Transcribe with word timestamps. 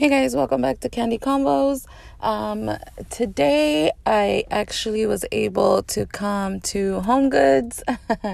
Hey 0.00 0.08
guys, 0.08 0.34
welcome 0.34 0.62
back 0.62 0.80
to 0.80 0.88
Candy 0.88 1.18
Combos. 1.18 1.84
Um, 2.20 2.70
today 3.10 3.92
I 4.06 4.44
actually 4.50 5.04
was 5.04 5.26
able 5.30 5.82
to 5.82 6.06
come 6.06 6.60
to 6.72 7.00
Home 7.00 7.28
Goods. 7.28 7.82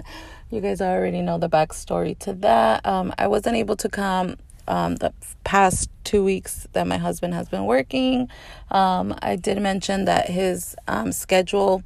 you 0.52 0.60
guys 0.60 0.80
already 0.80 1.22
know 1.22 1.38
the 1.38 1.48
backstory 1.48 2.16
to 2.20 2.34
that. 2.34 2.86
Um, 2.86 3.12
I 3.18 3.26
wasn't 3.26 3.56
able 3.56 3.74
to 3.78 3.88
come 3.88 4.36
um, 4.68 4.94
the 4.94 5.12
past 5.42 5.90
two 6.04 6.22
weeks 6.22 6.68
that 6.72 6.86
my 6.86 6.98
husband 6.98 7.34
has 7.34 7.48
been 7.48 7.64
working. 7.64 8.28
Um, 8.70 9.12
I 9.20 9.34
did 9.34 9.60
mention 9.60 10.04
that 10.04 10.30
his 10.30 10.76
um, 10.86 11.10
schedule 11.10 11.82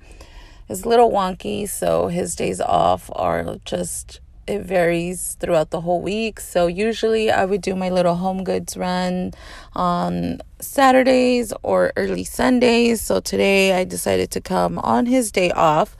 is 0.68 0.84
a 0.84 0.90
little 0.90 1.10
wonky, 1.10 1.66
so 1.66 2.08
his 2.08 2.36
days 2.36 2.60
off 2.60 3.08
are 3.16 3.56
just 3.64 4.20
it 4.50 4.62
varies 4.62 5.36
throughout 5.38 5.70
the 5.70 5.80
whole 5.80 6.00
week. 6.00 6.40
So 6.40 6.66
usually 6.66 7.30
I 7.30 7.44
would 7.44 7.62
do 7.62 7.76
my 7.76 7.88
little 7.88 8.16
home 8.16 8.42
goods 8.42 8.76
run 8.76 9.32
on 9.74 10.40
Saturdays 10.58 11.52
or 11.62 11.92
early 11.96 12.24
Sundays. 12.24 13.00
So 13.00 13.20
today 13.20 13.72
I 13.72 13.84
decided 13.84 14.30
to 14.32 14.40
come 14.40 14.78
on 14.80 15.06
his 15.06 15.30
day 15.30 15.50
off. 15.52 15.96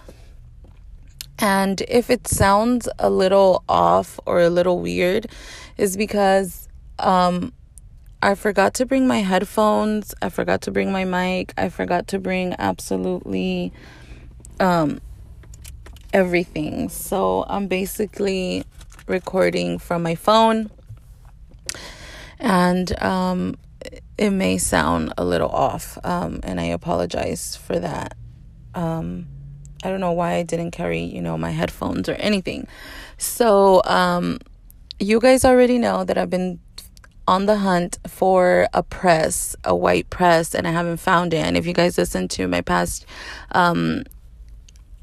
And 1.38 1.80
if 1.88 2.10
it 2.10 2.26
sounds 2.26 2.88
a 2.98 3.08
little 3.08 3.62
off 3.68 4.20
or 4.26 4.40
a 4.40 4.50
little 4.50 4.80
weird, 4.80 5.28
is 5.78 5.96
because 5.96 6.68
um, 6.98 7.52
I 8.20 8.34
forgot 8.34 8.74
to 8.74 8.84
bring 8.84 9.06
my 9.06 9.20
headphones. 9.20 10.12
I 10.20 10.28
forgot 10.28 10.60
to 10.62 10.70
bring 10.70 10.92
my 10.92 11.04
mic. 11.04 11.54
I 11.56 11.70
forgot 11.70 12.08
to 12.08 12.18
bring 12.18 12.54
absolutely 12.58 13.72
um, 14.58 15.00
everything. 16.12 16.88
So 16.88 17.44
I'm 17.48 17.66
basically 17.66 18.64
recording 19.06 19.78
from 19.78 20.02
my 20.02 20.14
phone, 20.14 20.70
and 22.38 23.00
um, 23.02 23.56
it 24.18 24.30
may 24.30 24.58
sound 24.58 25.12
a 25.16 25.24
little 25.24 25.48
off, 25.48 25.98
um, 26.04 26.40
and 26.42 26.60
I 26.60 26.64
apologize 26.64 27.56
for 27.56 27.78
that. 27.78 28.16
Um, 28.74 29.26
I 29.82 29.88
don't 29.88 30.00
know 30.00 30.12
why 30.12 30.34
I 30.34 30.42
didn't 30.42 30.72
carry, 30.72 31.00
you 31.00 31.22
know, 31.22 31.38
my 31.38 31.50
headphones 31.50 32.08
or 32.08 32.14
anything. 32.14 32.68
So, 33.16 33.82
um, 33.84 34.38
you 34.98 35.20
guys 35.20 35.44
already 35.44 35.78
know 35.78 36.04
that 36.04 36.18
I've 36.18 36.28
been 36.28 36.60
on 37.26 37.46
the 37.46 37.56
hunt 37.58 37.98
for 38.06 38.68
a 38.74 38.82
press, 38.82 39.56
a 39.64 39.74
white 39.74 40.10
press, 40.10 40.54
and 40.54 40.66
I 40.66 40.72
haven't 40.72 40.98
found 40.98 41.32
it. 41.32 41.38
And 41.38 41.56
if 41.56 41.66
you 41.66 41.72
guys 41.72 41.96
listen 41.96 42.28
to 42.28 42.46
my 42.46 42.60
past 42.60 43.06
um, 43.52 44.04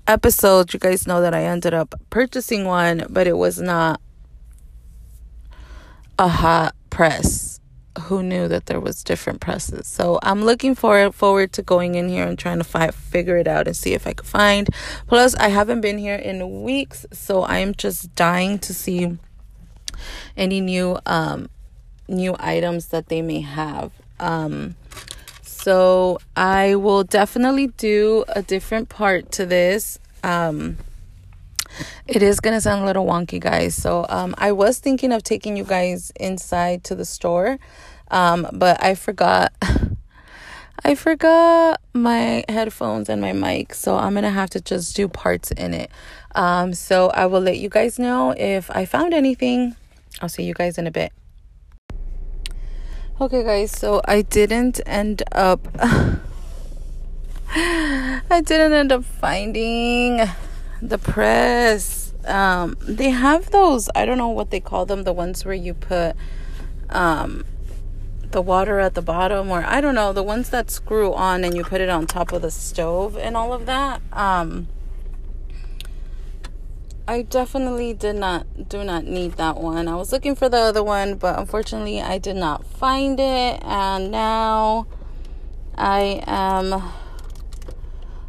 episode, 0.08 0.74
you 0.74 0.80
guys 0.80 1.06
know 1.06 1.22
that 1.22 1.34
I 1.34 1.44
ended 1.44 1.74
up 1.74 1.94
purchasing 2.10 2.66
one, 2.66 3.06
but 3.10 3.28
it 3.28 3.38
was 3.38 3.60
not 3.60 4.02
a 6.18 6.28
hot 6.28 6.76
press. 6.90 7.60
Who 8.04 8.22
knew 8.22 8.48
that 8.48 8.68
there 8.68 8.80
was 8.80 9.04
different 9.04 9.42
presses? 9.42 9.88
So 9.88 10.20
I'm 10.22 10.44
looking 10.44 10.76
for 10.76 11.12
forward 11.12 11.52
to 11.54 11.64
going 11.64 11.96
in 11.96 12.10
here 12.10 12.26
and 12.28 12.38
trying 12.38 12.60
to 12.60 12.64
fi- 12.64 12.92
figure 12.92 13.38
it 13.38 13.48
out 13.48 13.68
and 13.68 13.76
see 13.76 13.94
if 13.94 14.06
I 14.06 14.14
could 14.14 14.28
find. 14.28 14.70
Plus, 15.08 15.34
I 15.36 15.50
haven't 15.50 15.82
been 15.82 15.98
here 15.98 16.16
in 16.16 16.62
weeks, 16.62 17.06
so 17.12 17.42
I 17.42 17.58
am 17.58 17.74
just 17.74 18.14
dying 18.14 18.60
to 18.60 18.74
see 18.74 19.18
any 20.36 20.62
new 20.62 21.00
um 21.08 21.50
new 22.08 22.36
items 22.40 22.88
that 22.88 23.08
they 23.10 23.22
may 23.24 23.42
have. 23.42 23.92
Um 24.20 24.76
so 25.68 26.18
I 26.34 26.76
will 26.76 27.04
definitely 27.04 27.68
do 27.68 28.23
a 28.30 28.42
different 28.42 28.88
part 28.88 29.34
to 29.34 29.46
this. 29.46 30.00
Um, 30.23 30.78
it 32.08 32.23
is 32.23 32.40
gonna 32.40 32.62
sound 32.62 32.84
a 32.84 32.86
little 32.86 33.06
wonky, 33.06 33.38
guys. 33.38 33.76
So 33.76 34.06
um, 34.08 34.34
I 34.38 34.54
was 34.54 34.80
thinking 34.80 35.12
of 35.12 35.23
taking 35.23 35.58
you 35.58 35.66
guys 35.66 36.14
inside 36.18 36.86
to 36.86 36.95
the 36.95 37.04
store, 37.04 37.60
um, 38.10 38.48
but 38.54 38.82
I 38.82 38.95
forgot. 38.95 39.52
I 40.86 40.95
forgot 40.95 41.82
my 41.92 42.45
headphones 42.48 43.10
and 43.10 43.20
my 43.20 43.34
mic, 43.34 43.73
so 43.73 43.98
I'm 43.98 44.14
gonna 44.14 44.32
have 44.32 44.52
to 44.52 44.62
just 44.62 44.95
do 44.95 45.10
parts 45.10 45.52
in 45.52 45.73
it. 45.73 45.92
Um, 46.34 46.73
so 46.73 47.10
I 47.10 47.26
will 47.26 47.42
let 47.42 47.58
you 47.58 47.67
guys 47.67 47.99
know 47.99 48.34
if 48.38 48.72
I 48.72 48.86
found 48.86 49.14
anything. 49.14 49.76
I'll 50.22 50.30
see 50.30 50.44
you 50.44 50.54
guys 50.54 50.78
in 50.78 50.88
a 50.88 50.92
bit. 50.92 51.11
Okay, 53.20 53.42
guys, 53.44 53.72
so 53.72 54.00
I 54.05 54.22
didn't 54.22 54.80
end 54.86 55.23
up. 55.32 55.67
I 57.50 58.22
didn't 58.30 58.73
end 58.73 58.92
up 58.92 59.04
finding 59.05 60.22
the 60.83 61.00
press. 61.00 62.14
Um, 62.26 62.78
they 62.80 63.10
have 63.10 63.50
those, 63.50 63.89
I 63.95 64.05
don't 64.05 64.20
know 64.20 64.28
what 64.28 64.52
they 64.52 64.60
call 64.60 64.86
them, 64.86 65.04
the 65.04 65.14
ones 65.14 65.44
where 65.45 65.55
you 65.55 65.73
put 65.73 66.16
um, 66.92 67.44
the 68.30 68.42
water 68.44 68.80
at 68.80 68.94
the 68.94 69.02
bottom, 69.02 69.49
or 69.49 69.64
I 69.66 69.82
don't 69.82 69.95
know, 69.95 70.14
the 70.14 70.22
ones 70.22 70.52
that 70.52 70.70
screw 70.70 71.11
on 71.16 71.44
and 71.44 71.55
you 71.55 71.64
put 71.64 71.82
it 71.82 71.89
on 71.89 72.05
top 72.05 72.32
of 72.32 72.44
the 72.44 72.52
stove 72.52 73.17
and 73.17 73.36
all 73.36 73.52
of 73.52 73.66
that. 73.66 73.99
Um, 74.14 74.67
I 77.10 77.22
definitely 77.22 77.94
did 77.94 78.18
not 78.18 78.68
do 78.68 78.84
not 78.84 79.06
need 79.06 79.34
that 79.34 79.56
one. 79.56 79.88
I 79.88 79.95
was 79.95 80.12
looking 80.12 80.36
for 80.36 80.50
the 80.50 80.58
other 80.58 80.84
one, 80.84 81.16
but 81.16 81.40
unfortunately 81.40 82.02
I 82.02 82.18
did 82.18 82.36
not 82.36 82.66
find 82.66 83.18
it 83.18 83.62
and 83.64 84.12
now 84.12 84.88
I 85.78 86.22
am 86.28 86.73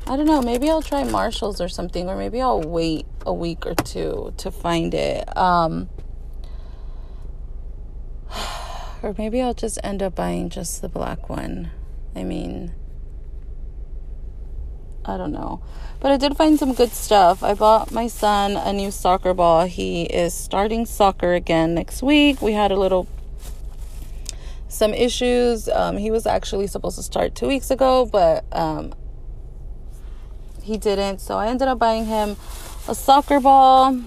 I 0.07 0.17
don't 0.17 0.27
know, 0.27 0.41
maybe 0.41 0.71
I'll 0.71 0.81
try 0.81 1.03
Marshalls 1.03 1.61
or 1.61 1.69
something 1.69 2.09
or 2.09 2.17
maybe 2.17 2.41
I'll 2.41 2.63
wait 2.63 3.07
a 3.27 3.35
week 3.35 3.67
or 3.67 3.75
two 3.75 4.33
to 4.37 4.51
find 4.53 4.95
it. 4.95 5.37
Um 5.37 5.89
or 9.03 9.13
maybe 9.19 9.43
I'll 9.43 9.55
just 9.55 9.81
end 9.83 10.05
up 10.05 10.15
buying 10.15 10.51
just 10.51 10.83
the 10.83 10.89
black 10.89 11.29
one. 11.29 11.73
I 12.15 12.23
mean, 12.23 12.73
I 15.09 15.17
don't 15.17 15.33
know. 15.33 15.63
But 16.01 16.13
I 16.13 16.19
did 16.19 16.37
find 16.37 16.59
some 16.59 16.75
good 16.75 16.93
stuff. 16.93 17.43
I 17.43 17.55
bought 17.55 17.91
my 17.91 18.07
son 18.09 18.57
a 18.57 18.73
new 18.75 18.91
soccer 18.91 19.33
ball. 19.33 19.65
He 19.65 20.03
is 20.03 20.35
starting 20.35 20.85
soccer 20.85 21.33
again 21.33 21.75
next 21.75 22.03
week. 22.03 22.43
We 22.43 22.53
had 22.53 22.71
a 22.71 22.77
little 22.77 23.09
some 24.69 24.93
issues. 24.93 25.67
Um, 25.71 25.97
he 25.97 26.11
was 26.11 26.27
actually 26.27 26.67
supposed 26.67 26.97
to 26.97 27.03
start 27.03 27.35
two 27.35 27.49
weeks 27.49 27.71
ago, 27.71 28.05
but 28.05 28.45
um, 28.53 28.93
he 30.63 30.77
didn't. 30.77 31.21
So 31.21 31.39
I 31.39 31.49
ended 31.49 31.69
up 31.69 31.79
buying 31.79 32.05
him 32.05 32.37
a 32.87 32.95
soccer 32.95 33.41
ball. 33.41 33.99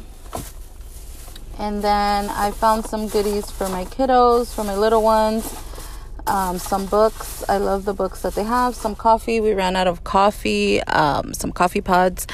And 1.57 1.83
then 1.83 2.29
I 2.29 2.51
found 2.51 2.85
some 2.85 3.07
goodies 3.07 3.49
for 3.49 3.67
my 3.69 3.85
kiddos, 3.85 4.53
for 4.53 4.63
my 4.63 4.75
little 4.75 5.01
ones 5.01 5.51
um, 6.27 6.57
some 6.59 6.85
books. 6.85 7.43
I 7.49 7.57
love 7.57 7.85
the 7.85 7.93
books 7.93 8.21
that 8.21 8.35
they 8.35 8.43
have. 8.43 8.75
Some 8.75 8.95
coffee. 8.95 9.39
We 9.39 9.53
ran 9.53 9.75
out 9.75 9.87
of 9.87 10.03
coffee. 10.03 10.81
Um, 10.83 11.33
some 11.33 11.51
coffee 11.51 11.81
pods, 11.81 12.27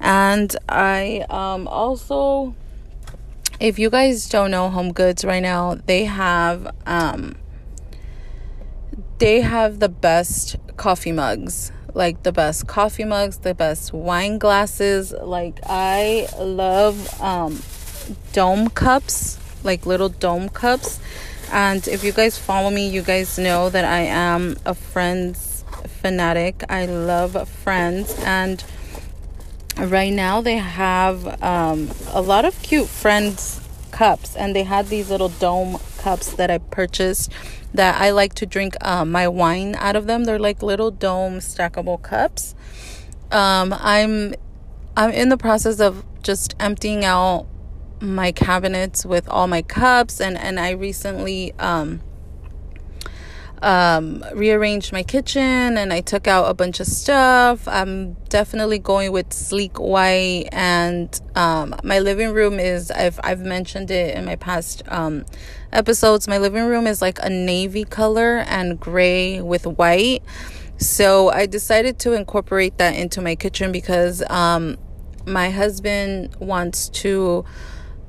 and 0.00 0.54
I 0.68 1.24
um, 1.30 1.68
also, 1.68 2.54
if 3.60 3.78
you 3.78 3.90
guys 3.90 4.28
don't 4.28 4.50
know 4.50 4.70
Home 4.70 4.92
Goods 4.92 5.24
right 5.24 5.42
now, 5.42 5.76
they 5.86 6.04
have 6.04 6.74
um, 6.86 7.36
they 9.18 9.40
have 9.40 9.80
the 9.80 9.88
best 9.88 10.56
coffee 10.76 11.12
mugs. 11.12 11.72
Like 11.92 12.24
the 12.24 12.32
best 12.32 12.66
coffee 12.66 13.04
mugs, 13.04 13.38
the 13.38 13.54
best 13.54 13.92
wine 13.92 14.38
glasses. 14.38 15.12
Like 15.12 15.60
I 15.64 16.26
love 16.38 17.20
um, 17.20 17.62
dome 18.32 18.68
cups, 18.70 19.38
like 19.62 19.86
little 19.86 20.08
dome 20.08 20.48
cups 20.48 20.98
and 21.52 21.86
if 21.88 22.04
you 22.04 22.12
guys 22.12 22.38
follow 22.38 22.70
me, 22.70 22.88
you 22.88 23.02
guys 23.02 23.38
know 23.38 23.70
that 23.70 23.84
I 23.84 24.00
am 24.00 24.56
a 24.64 24.74
Friends 24.74 25.64
fanatic. 25.86 26.64
I 26.68 26.86
love 26.86 27.48
Friends. 27.48 28.14
And 28.24 28.62
right 29.78 30.12
now 30.12 30.40
they 30.40 30.56
have 30.56 31.42
um, 31.42 31.90
a 32.12 32.20
lot 32.20 32.44
of 32.44 32.60
cute 32.62 32.88
Friends 32.88 33.60
cups. 33.90 34.36
And 34.36 34.54
they 34.54 34.64
had 34.64 34.88
these 34.88 35.10
little 35.10 35.28
dome 35.28 35.78
cups 35.98 36.34
that 36.34 36.50
I 36.50 36.58
purchased 36.58 37.32
that 37.72 38.00
I 38.00 38.10
like 38.10 38.34
to 38.34 38.46
drink 38.46 38.76
uh, 38.80 39.04
my 39.04 39.26
wine 39.26 39.74
out 39.76 39.96
of 39.96 40.06
them. 40.06 40.24
They're 40.24 40.38
like 40.38 40.62
little 40.62 40.90
dome 40.90 41.38
stackable 41.38 42.00
cups. 42.00 42.54
Um, 43.32 43.74
I'm 43.76 44.34
I'm 44.96 45.10
in 45.10 45.28
the 45.28 45.36
process 45.36 45.80
of 45.80 46.04
just 46.22 46.54
emptying 46.60 47.04
out 47.04 47.46
my 48.00 48.32
cabinets 48.32 49.06
with 49.06 49.28
all 49.28 49.46
my 49.46 49.62
cups 49.62 50.20
and 50.20 50.36
and 50.36 50.58
I 50.60 50.70
recently 50.70 51.52
um 51.58 52.00
um, 53.64 54.22
rearranged 54.34 54.92
my 54.92 55.02
kitchen 55.02 55.42
and 55.78 55.90
I 55.92 56.02
took 56.02 56.28
out 56.28 56.50
a 56.50 56.54
bunch 56.54 56.80
of 56.80 56.86
stuff. 56.86 57.66
I'm 57.66 58.12
definitely 58.28 58.78
going 58.78 59.10
with 59.10 59.32
sleek 59.32 59.80
white 59.80 60.48
and 60.52 61.18
um, 61.34 61.74
my 61.82 61.98
living 61.98 62.32
room 62.32 62.60
is 62.60 62.90
I've 62.90 63.18
I've 63.24 63.40
mentioned 63.40 63.90
it 63.90 64.14
in 64.16 64.26
my 64.26 64.36
past 64.36 64.82
um, 64.88 65.24
episodes. 65.72 66.28
My 66.28 66.38
living 66.38 66.66
room 66.66 66.86
is 66.86 67.00
like 67.00 67.18
a 67.22 67.30
navy 67.30 67.84
color 67.84 68.44
and 68.46 68.78
gray 68.78 69.40
with 69.40 69.66
white. 69.66 70.22
So 70.76 71.30
I 71.30 71.46
decided 71.46 71.98
to 72.00 72.12
incorporate 72.12 72.76
that 72.78 72.94
into 72.94 73.22
my 73.22 73.34
kitchen 73.34 73.72
because 73.72 74.22
um, 74.28 74.76
my 75.26 75.48
husband 75.50 76.36
wants 76.38 76.90
to 76.90 77.46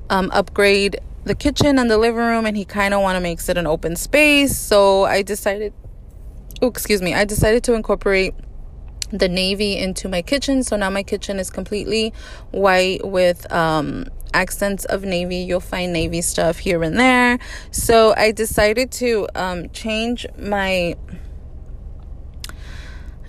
um, 0.10 0.30
upgrade 0.32 1.00
the 1.24 1.36
kitchen 1.36 1.80
and 1.80 1.90
the 1.90 1.98
living 1.98 2.20
room 2.22 2.46
and 2.46 2.56
he 2.56 2.64
kind 2.66 2.94
of 2.94 3.02
want 3.02 3.16
to 3.16 3.20
makes 3.20 3.50
it 3.50 3.58
an 3.58 3.68
open 3.68 3.96
space. 3.96 4.58
So 4.58 5.04
i 5.06 5.22
decided 5.22 5.74
oh 6.62 6.68
excuse 6.68 7.02
me 7.02 7.14
i 7.14 7.26
decided 7.26 7.64
to 7.66 7.74
incorporate 7.74 8.34
the 9.12 9.30
navy 9.30 9.78
into 9.78 10.10
my 10.10 10.22
kitchen. 10.22 10.64
So 10.64 10.76
now 10.76 10.90
my 10.90 11.04
kitchen 11.04 11.40
is 11.40 11.50
completely 11.50 12.14
white 12.52 13.06
with 13.08 13.52
um 13.52 14.08
accents 14.34 14.84
of 14.86 15.04
navy. 15.04 15.38
You'll 15.38 15.60
find 15.60 15.94
navy 15.94 16.22
stuff 16.22 16.58
here 16.58 16.84
and 16.84 17.00
there. 17.00 17.40
So 17.72 18.14
i 18.18 18.32
decided 18.32 18.92
to 18.94 19.28
um 19.36 19.70
change 19.70 20.26
my 20.38 20.96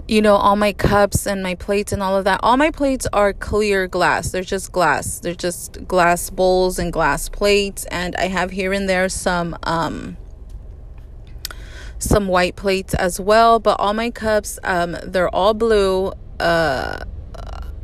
you 0.08 0.22
know, 0.22 0.36
all 0.36 0.56
my 0.56 0.72
cups 0.72 1.26
and 1.26 1.42
my 1.42 1.54
plates 1.54 1.92
and 1.92 2.02
all 2.02 2.16
of 2.16 2.24
that. 2.24 2.40
All 2.42 2.56
my 2.56 2.70
plates 2.70 3.06
are 3.12 3.32
clear 3.32 3.88
glass. 3.88 4.30
They're 4.30 4.42
just 4.42 4.70
glass. 4.72 5.18
They're 5.18 5.34
just 5.34 5.86
glass 5.88 6.30
bowls 6.30 6.78
and 6.78 6.92
glass 6.92 7.28
plates. 7.28 7.84
And 7.86 8.14
I 8.16 8.28
have 8.28 8.52
here 8.52 8.72
and 8.72 8.88
there 8.88 9.08
some 9.08 9.56
um 9.64 10.16
some 11.98 12.28
white 12.28 12.56
plates 12.56 12.94
as 12.94 13.18
well. 13.18 13.58
But 13.58 13.80
all 13.80 13.94
my 13.94 14.10
cups, 14.10 14.58
um, 14.62 14.96
they're 15.02 15.34
all 15.34 15.54
blue. 15.54 16.12
Uh 16.38 17.00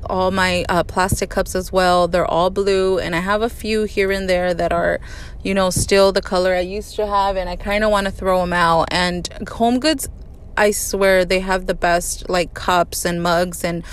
all 0.04 0.32
my 0.32 0.64
uh, 0.68 0.82
plastic 0.82 1.30
cups 1.30 1.54
as 1.54 1.72
well. 1.72 2.08
They're 2.08 2.26
all 2.26 2.50
blue, 2.50 2.98
and 2.98 3.14
I 3.14 3.20
have 3.20 3.40
a 3.40 3.48
few 3.48 3.84
here 3.84 4.10
and 4.10 4.28
there 4.28 4.52
that 4.52 4.72
are, 4.72 5.00
you 5.44 5.54
know, 5.54 5.70
still 5.70 6.10
the 6.12 6.20
color 6.20 6.54
I 6.54 6.60
used 6.60 6.96
to 6.96 7.06
have, 7.06 7.36
and 7.36 7.48
I 7.48 7.54
kind 7.56 7.84
of 7.84 7.90
want 7.90 8.06
to 8.06 8.10
throw 8.10 8.40
them 8.40 8.52
out. 8.52 8.88
And 8.90 9.28
Home 9.48 9.78
Goods 9.78 10.08
I 10.56 10.70
swear 10.70 11.24
they 11.24 11.40
have 11.40 11.66
the 11.66 11.74
best 11.74 12.28
like 12.28 12.54
cups 12.54 13.04
and 13.04 13.22
mugs 13.22 13.64
and 13.64 13.84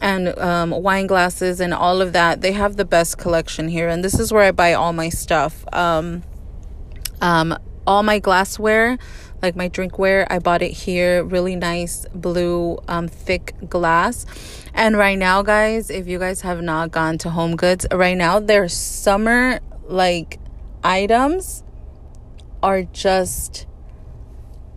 and 0.00 0.36
um, 0.38 0.70
wine 0.70 1.06
glasses 1.06 1.60
and 1.60 1.72
all 1.72 2.00
of 2.02 2.12
that. 2.12 2.40
They 2.40 2.52
have 2.52 2.76
the 2.76 2.84
best 2.84 3.18
collection 3.18 3.68
here, 3.68 3.88
and 3.88 4.04
this 4.04 4.18
is 4.18 4.32
where 4.32 4.42
I 4.42 4.52
buy 4.52 4.74
all 4.74 4.92
my 4.92 5.08
stuff. 5.08 5.64
Um, 5.72 6.22
um, 7.20 7.56
all 7.86 8.02
my 8.02 8.18
glassware, 8.18 8.98
like 9.42 9.56
my 9.56 9.68
drinkware, 9.68 10.26
I 10.30 10.38
bought 10.38 10.62
it 10.62 10.72
here. 10.72 11.22
Really 11.22 11.56
nice 11.56 12.06
blue, 12.14 12.78
um, 12.88 13.08
thick 13.08 13.54
glass. 13.68 14.26
And 14.74 14.96
right 14.96 15.18
now, 15.18 15.42
guys, 15.42 15.90
if 15.90 16.08
you 16.08 16.18
guys 16.18 16.40
have 16.40 16.60
not 16.60 16.90
gone 16.90 17.18
to 17.18 17.30
Home 17.30 17.56
Goods, 17.56 17.86
right 17.92 18.16
now 18.16 18.40
their 18.40 18.68
summer 18.68 19.60
like 19.84 20.38
items 20.82 21.62
are 22.62 22.82
just 22.82 23.66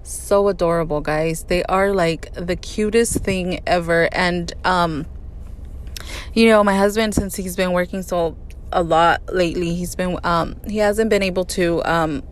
so 0.09 0.47
adorable, 0.47 1.01
guys. 1.01 1.43
They 1.43 1.63
are 1.63 1.93
like 1.93 2.33
the 2.33 2.55
cutest 2.55 3.19
thing 3.19 3.61
ever. 3.65 4.09
And, 4.11 4.51
um, 4.63 5.05
you 6.33 6.47
know, 6.47 6.63
my 6.63 6.75
husband, 6.75 7.13
since 7.13 7.35
he's 7.35 7.55
been 7.55 7.71
working 7.71 8.01
so 8.01 8.37
a 8.71 8.83
lot 8.83 9.21
lately, 9.33 9.75
he's 9.75 9.95
been, 9.95 10.17
um, 10.23 10.55
he 10.67 10.77
hasn't 10.77 11.09
been 11.09 11.23
able 11.23 11.45
to, 11.45 11.83
um, 11.83 12.23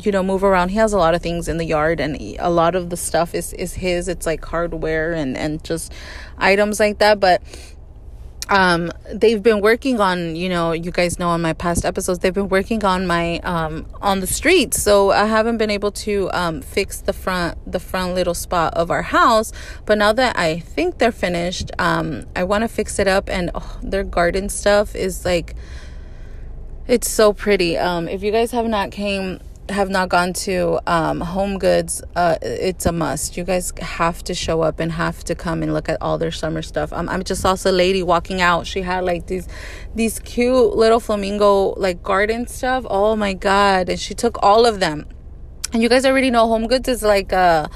you 0.00 0.12
know, 0.12 0.22
move 0.22 0.44
around. 0.44 0.68
He 0.70 0.76
has 0.76 0.92
a 0.92 0.98
lot 0.98 1.14
of 1.14 1.22
things 1.22 1.48
in 1.48 1.56
the 1.56 1.64
yard, 1.64 2.00
and 2.00 2.16
a 2.38 2.50
lot 2.50 2.74
of 2.74 2.90
the 2.90 2.96
stuff 2.96 3.34
is 3.34 3.52
is 3.54 3.74
his. 3.74 4.06
It's 4.08 4.26
like 4.26 4.44
hardware 4.44 5.12
and 5.12 5.36
and 5.36 5.62
just 5.64 5.92
items 6.38 6.78
like 6.78 6.98
that. 6.98 7.18
But 7.18 7.42
um 8.48 8.90
they've 9.12 9.42
been 9.42 9.60
working 9.60 10.00
on 10.00 10.34
you 10.34 10.48
know 10.48 10.72
you 10.72 10.90
guys 10.90 11.18
know 11.18 11.28
on 11.28 11.42
my 11.42 11.52
past 11.52 11.84
episodes 11.84 12.20
they've 12.20 12.34
been 12.34 12.48
working 12.48 12.84
on 12.84 13.06
my 13.06 13.38
um 13.40 13.86
on 14.00 14.20
the 14.20 14.26
streets. 14.26 14.80
So 14.82 15.10
i 15.10 15.26
haven't 15.26 15.58
been 15.58 15.70
able 15.70 15.92
to 15.92 16.30
um 16.32 16.62
fix 16.62 17.00
the 17.00 17.12
front 17.12 17.58
the 17.70 17.80
front 17.80 18.14
little 18.14 18.34
spot 18.34 18.74
of 18.74 18.90
our 18.90 19.02
house. 19.02 19.52
But 19.84 19.98
now 19.98 20.12
that 20.12 20.38
i 20.38 20.58
think 20.58 20.98
they're 20.98 21.12
finished 21.12 21.70
um 21.78 22.24
i 22.34 22.44
want 22.44 22.62
to 22.62 22.68
fix 22.68 22.98
it 22.98 23.08
up 23.08 23.28
and 23.28 23.50
oh, 23.54 23.78
their 23.82 24.04
garden 24.04 24.48
stuff 24.48 24.94
is 24.94 25.24
like 25.24 25.54
it's 26.86 27.10
so 27.10 27.34
pretty. 27.34 27.76
Um 27.76 28.08
if 28.08 28.22
you 28.22 28.32
guys 28.32 28.52
have 28.52 28.66
not 28.66 28.90
came 28.90 29.40
have 29.70 29.90
not 29.90 30.08
gone 30.08 30.32
to 30.32 30.80
um, 30.86 31.20
Home 31.20 31.58
Goods, 31.58 32.02
uh, 32.16 32.36
it's 32.42 32.86
a 32.86 32.92
must. 32.92 33.36
You 33.36 33.44
guys 33.44 33.72
have 33.80 34.22
to 34.24 34.34
show 34.34 34.62
up 34.62 34.80
and 34.80 34.92
have 34.92 35.24
to 35.24 35.34
come 35.34 35.62
and 35.62 35.72
look 35.72 35.88
at 35.88 35.98
all 36.00 36.18
their 36.18 36.30
summer 36.30 36.62
stuff. 36.62 36.92
Um, 36.92 37.08
I 37.08 37.18
just 37.18 37.42
saw 37.42 37.56
a 37.64 37.72
lady 37.72 38.02
walking 38.02 38.40
out. 38.40 38.66
She 38.66 38.82
had 38.82 39.04
like 39.04 39.26
these 39.26 39.48
these 39.94 40.18
cute 40.20 40.76
little 40.76 41.00
flamingo 41.00 41.74
like 41.76 42.02
garden 42.02 42.46
stuff. 42.46 42.84
Oh 42.88 43.16
my 43.16 43.34
god! 43.34 43.88
And 43.88 43.98
she 43.98 44.14
took 44.14 44.42
all 44.42 44.66
of 44.66 44.80
them. 44.80 45.06
And 45.72 45.82
you 45.82 45.88
guys 45.88 46.06
already 46.06 46.30
know 46.30 46.46
Home 46.46 46.66
Goods 46.66 46.88
is 46.88 47.02
like 47.02 47.32
uh 47.32 47.68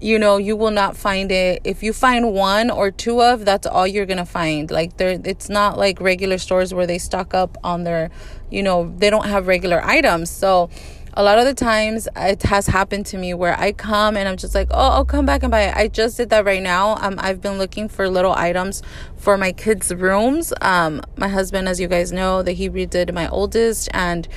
you 0.00 0.18
know 0.18 0.38
you 0.38 0.56
will 0.56 0.70
not 0.70 0.96
find 0.96 1.30
it 1.30 1.60
if 1.64 1.82
you 1.82 1.92
find 1.92 2.32
one 2.32 2.70
or 2.70 2.90
two 2.90 3.20
of 3.20 3.44
that's 3.44 3.66
all 3.66 3.86
you're 3.86 4.06
gonna 4.06 4.24
find 4.24 4.70
like 4.70 4.96
there 4.96 5.20
it's 5.24 5.50
not 5.50 5.76
like 5.76 6.00
regular 6.00 6.38
stores 6.38 6.72
where 6.72 6.86
they 6.86 6.96
stock 6.96 7.34
up 7.34 7.58
on 7.62 7.84
their 7.84 8.10
you 8.50 8.62
know 8.62 8.92
they 8.96 9.10
don't 9.10 9.26
have 9.26 9.46
regular 9.46 9.84
items 9.84 10.30
so 10.30 10.70
a 11.14 11.22
lot 11.22 11.38
of 11.38 11.44
the 11.44 11.54
times 11.54 12.08
it 12.16 12.42
has 12.44 12.66
happened 12.66 13.06
to 13.06 13.18
me 13.18 13.34
where 13.34 13.58
I 13.58 13.72
come 13.72 14.16
and 14.16 14.28
I'm 14.28 14.36
just 14.36 14.54
like, 14.54 14.68
oh, 14.70 14.90
I'll 14.90 15.04
come 15.04 15.26
back 15.26 15.42
and 15.42 15.50
buy 15.50 15.62
it. 15.62 15.76
I 15.76 15.88
just 15.88 16.16
did 16.16 16.30
that 16.30 16.44
right 16.44 16.62
now. 16.62 16.96
Um, 16.96 17.16
I've 17.18 17.40
been 17.40 17.58
looking 17.58 17.88
for 17.88 18.08
little 18.08 18.32
items 18.32 18.82
for 19.16 19.36
my 19.36 19.52
kids' 19.52 19.92
rooms. 19.92 20.52
Um, 20.60 21.02
my 21.16 21.28
husband, 21.28 21.68
as 21.68 21.80
you 21.80 21.88
guys 21.88 22.12
know, 22.12 22.42
that 22.42 22.52
he 22.52 22.70
redid 22.70 23.12
my 23.12 23.28
oldest 23.28 23.88
and 23.92 24.28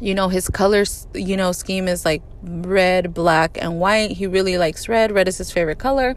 you 0.00 0.16
know 0.16 0.28
his 0.28 0.48
colors 0.48 1.06
you 1.14 1.36
know 1.36 1.52
scheme 1.52 1.86
is 1.86 2.04
like 2.04 2.22
red 2.42 3.14
black 3.14 3.56
and 3.62 3.78
white 3.78 4.10
he 4.10 4.26
really 4.26 4.58
likes 4.58 4.88
red 4.88 5.12
red 5.12 5.28
is 5.28 5.38
his 5.38 5.52
favorite 5.52 5.78
color 5.78 6.16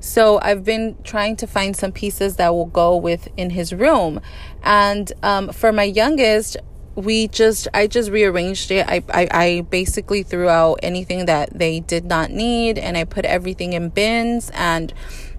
so 0.00 0.38
I've 0.40 0.62
been 0.62 0.96
trying 1.02 1.36
to 1.36 1.46
find 1.46 1.76
some 1.76 1.90
pieces 1.90 2.36
that 2.36 2.50
will 2.50 2.66
go 2.66 2.96
with 2.96 3.28
in 3.36 3.50
his 3.50 3.72
room. 3.72 4.20
And 4.62 5.12
um, 5.22 5.48
for 5.50 5.72
my 5.72 5.82
youngest, 5.82 6.56
we 6.96 7.28
just 7.28 7.68
i 7.74 7.86
just 7.86 8.10
rearranged 8.10 8.70
it. 8.70 8.86
I, 8.88 9.02
I 9.10 9.28
i 9.30 9.60
basically 9.70 10.22
threw 10.22 10.48
out 10.48 10.80
anything 10.82 11.26
that 11.26 11.56
they 11.56 11.80
did 11.80 12.06
not 12.06 12.30
need 12.30 12.78
and 12.78 12.96
i 12.96 13.04
put 13.04 13.24
everything 13.26 13.74
in 13.74 13.90
bins. 13.90 14.50
And 14.54 14.92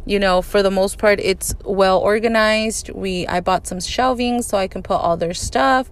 you 0.05 0.19
know 0.19 0.41
for 0.41 0.63
the 0.63 0.71
most 0.71 0.99
part 0.99 1.19
it's 1.19 1.55
well 1.65 1.99
organized. 1.99 2.89
We 2.91 3.27
i 3.27 3.41
bought 3.41 3.67
some 3.67 3.81
shelving 3.81 4.41
so 4.43 4.57
i 4.57 4.67
can 4.67 4.83
put 4.83 4.95
all 4.95 5.17
their 5.17 5.33
stuff. 5.33 5.89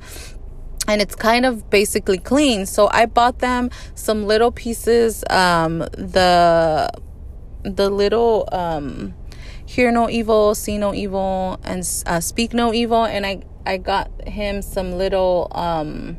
And 0.88 1.02
it's 1.02 1.16
kind 1.16 1.48
of 1.48 1.68
basically 1.72 2.20
clean. 2.20 2.68
So 2.68 2.88
i 2.92 3.08
bought 3.08 3.40
them 3.40 3.72
some 3.96 4.26
little 4.26 4.52
pieces 4.52 5.24
um 5.32 5.80
the 5.80 6.90
the 7.64 7.90
little 7.90 8.48
um 8.52 9.16
hear 9.66 9.92
no 9.92 10.10
evil 10.10 10.56
see 10.56 10.78
no 10.78 10.94
evil 10.94 11.60
and 11.64 11.80
uh, 12.06 12.20
speak 12.20 12.54
no 12.54 12.74
evil. 12.74 13.06
And 13.06 13.26
i 13.26 13.42
I 13.66 13.78
got 13.78 14.12
him 14.28 14.62
some 14.62 14.94
little 14.94 15.48
um 15.52 16.18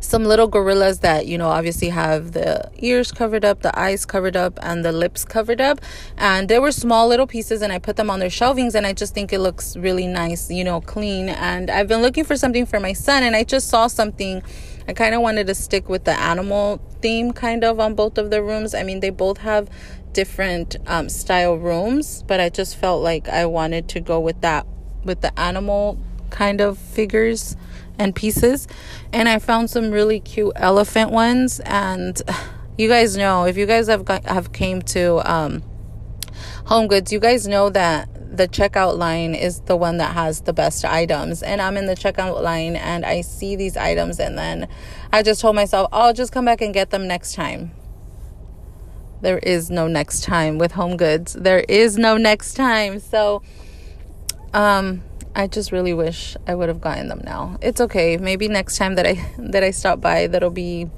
some 0.00 0.24
little 0.24 0.46
gorillas 0.46 1.00
that 1.00 1.26
you 1.26 1.38
know 1.38 1.48
obviously 1.48 1.88
have 1.88 2.32
the 2.32 2.70
ears 2.76 3.10
covered 3.10 3.44
up 3.44 3.62
the 3.62 3.76
eyes 3.78 4.04
covered 4.04 4.36
up 4.36 4.58
and 4.62 4.84
the 4.84 4.92
lips 4.92 5.24
covered 5.24 5.60
up. 5.60 5.80
And 6.16 6.48
they 6.48 6.58
were 6.58 6.72
small 6.72 7.08
little 7.08 7.26
pieces 7.26 7.62
and 7.62 7.72
i 7.72 7.78
put 7.78 7.96
them 7.96 8.10
on 8.10 8.20
their 8.20 8.28
shelvings 8.28 8.74
and 8.74 8.86
i 8.86 8.92
just 8.92 9.14
think 9.14 9.32
it 9.32 9.40
looks 9.40 9.76
really 9.76 10.06
nice 10.06 10.50
you 10.50 10.64
know 10.64 10.80
clean. 10.80 11.28
And 11.30 11.70
i've 11.70 11.88
been 11.88 12.02
looking 12.02 12.24
for 12.24 12.36
something 12.36 12.66
for 12.66 12.78
my 12.78 12.92
son 12.92 13.22
and 13.22 13.34
i 13.34 13.44
just 13.44 13.68
saw 13.68 13.86
something. 13.86 14.42
I 14.88 14.92
kind 14.92 15.16
of 15.16 15.20
wanted 15.20 15.48
to 15.48 15.54
stick 15.54 15.88
with 15.88 16.04
the 16.04 16.16
animal 16.16 16.80
theme 17.00 17.32
kind 17.32 17.64
of 17.64 17.80
on 17.80 17.94
both 17.94 18.18
of 18.18 18.30
the 18.30 18.42
rooms. 18.42 18.74
I 18.74 18.82
mean 18.82 19.00
they 19.00 19.10
both 19.10 19.38
have 19.38 19.68
different 20.16 20.76
um, 20.86 21.10
style 21.10 21.58
rooms 21.58 22.22
but 22.26 22.40
i 22.40 22.48
just 22.48 22.74
felt 22.76 23.02
like 23.02 23.28
i 23.28 23.44
wanted 23.44 23.86
to 23.86 24.00
go 24.00 24.18
with 24.18 24.40
that 24.40 24.66
with 25.04 25.20
the 25.20 25.38
animal 25.38 25.98
kind 26.30 26.60
of 26.60 26.78
figures 26.78 27.56
and 27.98 28.14
pieces. 28.14 28.68
And 29.12 29.28
i 29.28 29.38
found 29.38 29.70
some 29.70 29.90
really 29.90 30.20
cute 30.20 30.52
elephant 30.56 31.10
ones. 31.10 31.60
And 31.60 32.20
you 32.78 32.88
guys 32.88 33.16
know 33.16 33.44
if 33.44 33.56
you 33.56 33.66
guys 33.66 33.86
have 33.88 34.04
got, 34.04 34.24
have 34.24 34.52
came 34.52 34.82
to 34.82 35.30
um, 35.30 35.62
home 36.66 36.88
goods 36.88 37.10
you 37.12 37.18
guys 37.18 37.46
know 37.46 37.70
that 37.70 38.08
the 38.36 38.46
checkout 38.46 38.98
line 38.98 39.34
is 39.34 39.60
the 39.62 39.76
one 39.76 39.96
that 39.96 40.12
has 40.12 40.42
the 40.42 40.52
best 40.52 40.84
items. 40.84 41.42
And 41.42 41.62
i'm 41.62 41.76
in 41.76 41.86
the 41.86 41.94
checkout 41.94 42.42
line 42.42 42.76
and 42.76 43.06
i 43.06 43.22
see 43.22 43.56
these 43.56 43.76
items 43.76 44.20
and 44.20 44.36
then 44.36 44.68
i 45.12 45.22
just 45.22 45.40
told 45.40 45.56
myself 45.56 45.88
i'll 45.92 46.12
just 46.12 46.32
come 46.32 46.44
back 46.44 46.60
and 46.60 46.74
get 46.74 46.90
them 46.90 47.06
next 47.08 47.34
time 47.34 47.70
there 49.20 49.38
is 49.38 49.70
no 49.70 49.86
next 49.86 50.22
time 50.22 50.58
with 50.58 50.72
home 50.72 50.96
goods 50.96 51.32
there 51.34 51.60
is 51.68 51.96
no 51.96 52.16
next 52.16 52.54
time 52.54 52.98
so 52.98 53.42
um 54.54 55.02
I 55.36 55.46
just 55.46 55.70
really 55.70 55.92
wish 55.92 56.34
I 56.46 56.54
would 56.54 56.70
have 56.70 56.80
gotten 56.80 57.08
them 57.08 57.20
now. 57.22 57.58
It's 57.60 57.78
okay. 57.78 58.16
Maybe 58.16 58.48
next 58.48 58.78
time 58.78 58.94
that 58.94 59.06
I 59.06 59.22
that 59.38 59.62
I 59.62 59.70
stop 59.70 60.00
by, 60.00 60.26
that'll 60.28 60.48
be 60.48 60.88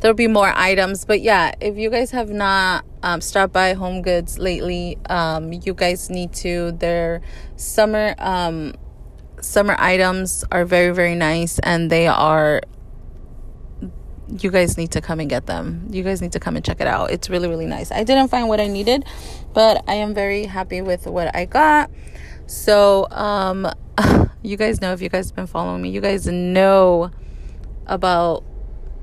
there'll 0.00 0.14
be 0.14 0.28
more 0.28 0.52
items. 0.54 1.06
But 1.06 1.22
yeah, 1.22 1.54
if 1.60 1.78
you 1.78 1.88
guys 1.88 2.10
have 2.10 2.28
not 2.28 2.84
um, 3.02 3.22
stopped 3.22 3.54
by 3.54 3.72
Home 3.72 4.02
Goods 4.02 4.38
lately, 4.38 4.98
um, 5.06 5.54
you 5.54 5.72
guys 5.72 6.10
need 6.10 6.34
to. 6.34 6.72
Their 6.72 7.22
summer 7.56 8.14
um, 8.18 8.74
summer 9.40 9.74
items 9.78 10.44
are 10.52 10.66
very 10.66 10.94
very 10.94 11.14
nice, 11.14 11.58
and 11.60 11.90
they 11.90 12.06
are. 12.06 12.60
You 14.28 14.50
guys 14.50 14.76
need 14.76 14.92
to 14.92 15.00
come 15.00 15.20
and 15.20 15.30
get 15.30 15.46
them. 15.46 15.86
You 15.90 16.02
guys 16.02 16.20
need 16.20 16.32
to 16.32 16.40
come 16.40 16.56
and 16.56 16.64
check 16.64 16.80
it 16.80 16.86
out. 16.86 17.10
It's 17.10 17.30
really 17.30 17.48
really 17.48 17.66
nice. 17.66 17.90
I 17.90 18.04
didn't 18.04 18.28
find 18.28 18.48
what 18.48 18.60
I 18.60 18.66
needed, 18.66 19.04
but 19.54 19.84
I 19.88 19.94
am 19.94 20.14
very 20.14 20.44
happy 20.44 20.82
with 20.82 21.06
what 21.06 21.34
I 21.34 21.44
got. 21.44 21.90
So, 22.46 23.06
um, 23.10 23.70
You 24.42 24.56
guys 24.56 24.80
know 24.80 24.92
if 24.92 25.02
you 25.02 25.08
guys 25.08 25.28
have 25.28 25.36
been 25.36 25.46
following 25.46 25.82
me, 25.82 25.90
you 25.90 26.00
guys 26.00 26.26
know 26.26 27.10
about 27.86 28.44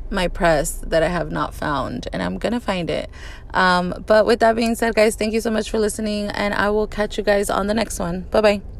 my 0.10 0.28
press 0.28 0.84
that 0.88 1.04
I 1.04 1.10
have 1.10 1.32
not 1.32 1.54
found, 1.54 2.08
and 2.14 2.24
I'm 2.24 2.38
gonna 2.38 2.60
find 2.60 2.90
it. 2.90 3.10
Um, 3.54 4.04
but 4.08 4.26
with 4.26 4.40
that 4.40 4.56
being 4.56 4.76
said, 4.76 4.96
guys, 4.96 5.16
thank 5.16 5.34
you 5.34 5.42
so 5.42 5.52
much 5.52 5.70
for 5.70 5.78
listening, 5.78 6.30
and 6.30 6.54
I 6.54 6.70
will 6.70 6.88
catch 6.88 7.18
you 7.18 7.24
guys 7.24 7.50
on 7.50 7.68
the 7.68 7.74
next 7.74 8.00
one. 8.00 8.22
Bye 8.32 8.42
bye. 8.42 8.75